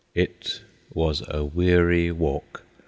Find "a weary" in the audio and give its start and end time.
1.29-2.11